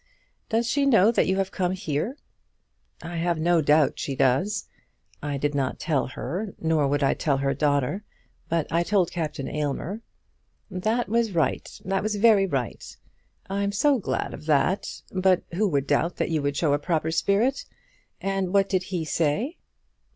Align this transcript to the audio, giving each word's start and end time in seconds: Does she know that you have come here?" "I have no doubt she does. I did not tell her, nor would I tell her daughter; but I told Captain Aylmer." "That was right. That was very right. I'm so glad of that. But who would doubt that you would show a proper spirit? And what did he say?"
Does 0.49 0.67
she 0.67 0.87
know 0.87 1.11
that 1.11 1.27
you 1.27 1.37
have 1.37 1.51
come 1.51 1.73
here?" 1.73 2.17
"I 3.03 3.17
have 3.17 3.37
no 3.37 3.61
doubt 3.61 3.99
she 3.99 4.15
does. 4.15 4.67
I 5.21 5.37
did 5.37 5.53
not 5.53 5.77
tell 5.77 6.07
her, 6.07 6.55
nor 6.59 6.87
would 6.87 7.03
I 7.03 7.13
tell 7.13 7.37
her 7.37 7.53
daughter; 7.53 8.03
but 8.49 8.65
I 8.71 8.81
told 8.81 9.11
Captain 9.11 9.47
Aylmer." 9.47 10.01
"That 10.71 11.07
was 11.07 11.33
right. 11.33 11.71
That 11.85 12.01
was 12.01 12.15
very 12.15 12.47
right. 12.47 12.97
I'm 13.47 13.71
so 13.71 13.99
glad 13.99 14.33
of 14.33 14.47
that. 14.47 15.03
But 15.11 15.43
who 15.53 15.67
would 15.67 15.85
doubt 15.85 16.15
that 16.15 16.31
you 16.31 16.41
would 16.41 16.57
show 16.57 16.73
a 16.73 16.79
proper 16.79 17.11
spirit? 17.11 17.65
And 18.19 18.51
what 18.51 18.69
did 18.69 18.81
he 18.89 19.05
say?" 19.05 19.57